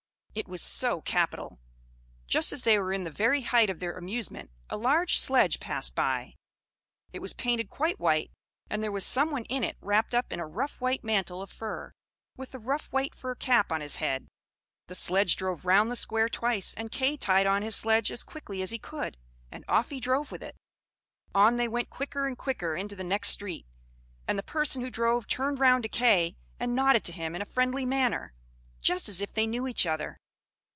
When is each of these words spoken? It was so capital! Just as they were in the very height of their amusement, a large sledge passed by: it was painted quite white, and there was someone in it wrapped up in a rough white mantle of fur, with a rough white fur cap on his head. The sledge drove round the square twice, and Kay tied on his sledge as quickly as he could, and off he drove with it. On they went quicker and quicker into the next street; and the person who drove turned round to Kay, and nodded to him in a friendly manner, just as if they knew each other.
It 0.33 0.47
was 0.47 0.61
so 0.61 1.01
capital! 1.01 1.59
Just 2.25 2.53
as 2.53 2.61
they 2.61 2.79
were 2.79 2.93
in 2.93 3.03
the 3.03 3.11
very 3.11 3.41
height 3.41 3.69
of 3.69 3.81
their 3.81 3.97
amusement, 3.97 4.49
a 4.69 4.77
large 4.77 5.19
sledge 5.19 5.59
passed 5.59 5.93
by: 5.93 6.35
it 7.11 7.19
was 7.19 7.33
painted 7.33 7.69
quite 7.69 7.99
white, 7.99 8.31
and 8.69 8.81
there 8.81 8.93
was 8.93 9.05
someone 9.05 9.43
in 9.49 9.65
it 9.65 9.75
wrapped 9.81 10.15
up 10.15 10.31
in 10.31 10.39
a 10.39 10.47
rough 10.47 10.79
white 10.79 11.03
mantle 11.03 11.41
of 11.41 11.51
fur, 11.51 11.91
with 12.37 12.55
a 12.55 12.59
rough 12.59 12.85
white 12.93 13.13
fur 13.13 13.35
cap 13.35 13.73
on 13.73 13.81
his 13.81 13.97
head. 13.97 14.29
The 14.87 14.95
sledge 14.95 15.35
drove 15.35 15.65
round 15.65 15.91
the 15.91 15.97
square 15.97 16.29
twice, 16.29 16.73
and 16.75 16.93
Kay 16.93 17.17
tied 17.17 17.45
on 17.45 17.61
his 17.61 17.75
sledge 17.75 18.09
as 18.09 18.23
quickly 18.23 18.61
as 18.61 18.71
he 18.71 18.79
could, 18.79 19.17
and 19.51 19.65
off 19.67 19.89
he 19.89 19.99
drove 19.99 20.31
with 20.31 20.41
it. 20.41 20.55
On 21.35 21.57
they 21.57 21.67
went 21.67 21.89
quicker 21.89 22.25
and 22.25 22.37
quicker 22.37 22.77
into 22.77 22.95
the 22.95 23.03
next 23.03 23.31
street; 23.31 23.65
and 24.29 24.39
the 24.39 24.43
person 24.43 24.81
who 24.81 24.89
drove 24.89 25.27
turned 25.27 25.59
round 25.59 25.83
to 25.83 25.89
Kay, 25.89 26.37
and 26.57 26.73
nodded 26.73 27.03
to 27.03 27.11
him 27.11 27.35
in 27.35 27.41
a 27.41 27.45
friendly 27.53 27.85
manner, 27.85 28.33
just 28.79 29.09
as 29.09 29.19
if 29.21 29.33
they 29.33 29.45
knew 29.45 29.67
each 29.67 29.85
other. 29.85 30.17